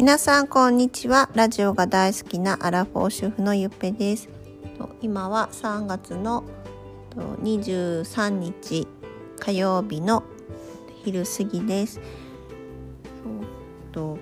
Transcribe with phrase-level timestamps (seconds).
[0.00, 1.28] 皆さんこんにちは。
[1.34, 4.30] ラジオが大好きなアラフォー主婦のゆっぺです。
[5.02, 6.42] 今は3月の
[7.42, 8.88] 23日
[9.38, 10.22] 火曜日の
[11.04, 12.00] 昼過ぎです。
[13.92, 14.16] と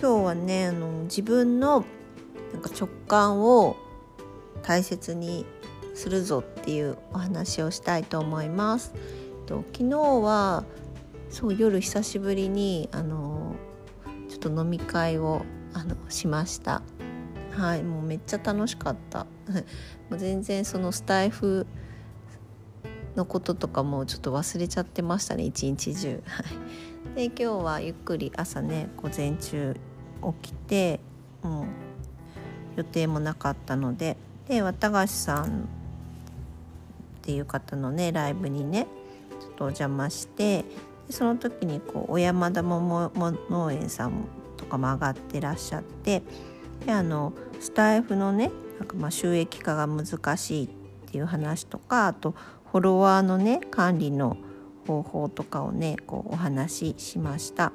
[0.00, 1.84] 今日はねあの自分の
[2.54, 3.76] なんか直感を
[4.62, 5.44] 大切に
[5.92, 8.94] するぞっていうお話をしたいと思います。
[9.44, 10.64] と昨日は
[11.28, 13.56] そう夜久しぶりにあの
[14.40, 15.42] ちょっと飲み会を
[15.72, 16.82] あのしました。
[17.50, 19.26] はいもうめっちゃ楽しかった。
[20.10, 21.66] もう全然そのスタイフ
[23.16, 26.22] のこととかもちょっと忘れちゃってましたね一日中。
[27.16, 29.74] で今日はゆっくり朝ね午前中
[30.42, 31.00] 起きて、
[31.42, 31.48] う、
[32.76, 34.16] 予定もなかったので。
[34.48, 35.48] で綿菓子さんっ
[37.22, 38.86] ていう方のねライブにね
[39.40, 40.64] ちょっとお邪魔して
[41.10, 43.10] その時にこう小山田桃
[43.50, 44.24] 農園さん
[44.56, 46.22] とかも上がってらっしゃって
[46.84, 50.68] であのスタイフのねなんかまあ収益化が難しいっ
[51.10, 52.34] ていう話とかあと
[52.70, 54.36] フォロワーのね管理の
[54.86, 57.72] 方法とかをねこうお話ししました。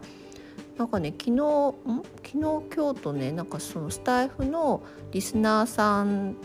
[0.77, 1.73] なんかね昨日ん？
[2.23, 2.39] 昨日
[2.75, 6.35] 今日とねなんかそのスタイフのリスナーさん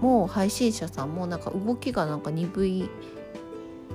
[0.00, 2.90] も配信者さんもなんか動きがなんか鈍い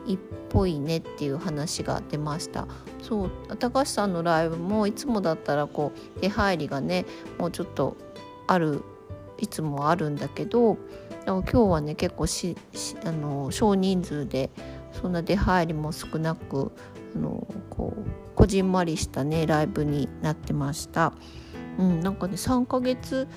[0.07, 0.17] いっ
[0.49, 2.67] ぽいねっていう話が出ました
[3.01, 7.05] そう高橋さんのライブもいつもだったらこう出入りがね
[7.37, 7.97] もうちょっと
[8.47, 8.83] ある
[9.37, 10.77] いつもあるんだけど
[11.25, 12.55] 今日はね結構し
[13.03, 14.49] あの少人数で
[14.91, 16.71] そんな出入りも少なく
[17.15, 21.13] あのこうこじんまりしたねライブになってました。
[21.77, 23.27] うん、なんかね3ヶ月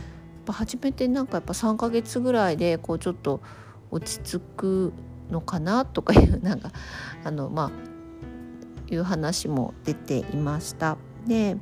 [0.46, 3.40] 初めてなんかやっぱ3ヶ月ぐらいでこうちょっと
[3.90, 4.92] 落ち着く
[5.30, 6.72] のかなとかいうなんか
[7.24, 7.70] あのまあ
[8.90, 10.96] いう話も出ていました。
[11.26, 11.56] で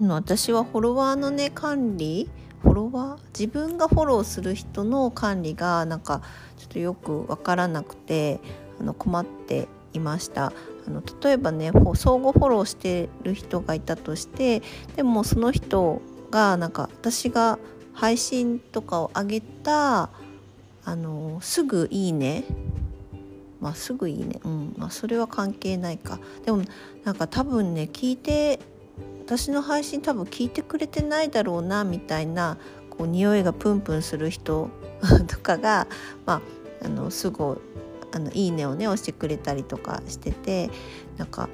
[0.00, 2.28] 私はフォロワーのね管理
[2.62, 6.22] フォロワー自分がフォローする人の管理がなんか
[6.56, 8.40] ちょっとよく分からなくて
[8.80, 10.52] あの困っていました
[10.86, 14.62] あの例えばね相互フォローしてる人がいたとして
[14.96, 16.00] でもその人
[16.30, 17.58] がなんか私が
[17.92, 20.10] 配信とかを上げた
[20.84, 22.44] あのすぐ「いいね」
[23.62, 24.40] まあすぐいいね。
[24.44, 24.74] うん。
[24.76, 26.18] まあそれは関係ないか。
[26.44, 26.62] でも
[27.04, 28.58] なんか多分ね聞いて
[29.24, 32.58] 私の配信多分聞いてくれてないだろうなみたいな
[32.90, 34.68] こう匂いがプンプンする人
[35.28, 35.86] とかが
[36.26, 36.42] まあ
[36.84, 37.62] あのすぐ
[38.12, 40.70] あのいいねをね押してくれたりとかしてて
[41.16, 41.48] なんか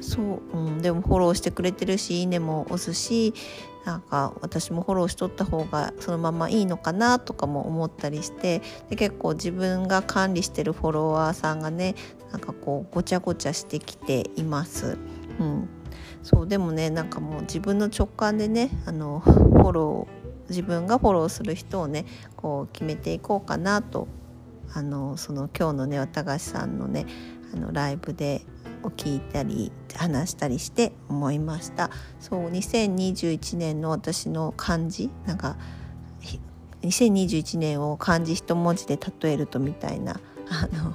[0.00, 3.34] そう、うん、でもフォローしてくれてるしいいねも押すし
[3.84, 11.94] なんか私もフォローしとった方がそのままいいのかなとかも思ったりしてで結構自分が管理してるフォロワーさんがね
[12.30, 14.98] なんかこうごちゃごちゃしてきています。
[15.40, 15.68] うん、
[16.22, 22.04] そうでもねなんかもう自分の直感でねあのフォロー自分がフォローする人をね
[22.36, 24.08] こう決めていこうかなと
[24.74, 27.06] あのその今日のね綿菓子さんのね
[27.54, 28.42] あのライブで
[28.82, 31.90] を聞いたり話したりして思いました。
[32.18, 35.56] そう2021年の私の漢字なんか
[36.82, 40.94] 2021年を漢字一文字で例えるとみたいなあの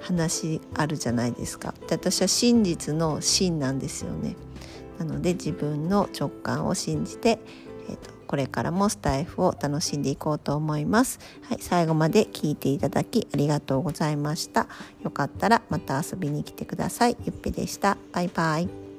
[0.00, 1.74] 話あるじゃないですか。
[1.88, 4.36] で私は真実の真なんですよね。
[4.98, 7.40] なので自分の直感を信じて、
[7.88, 11.20] えーとこれからもスタイフを楽しんでいこうと思います。
[11.50, 14.68] はい、最後まで聞いていただきありがとうございました。
[15.04, 17.16] よかったらまた遊びに来てください。
[17.26, 17.98] ゆっぺでした。
[18.10, 18.91] バイバイ。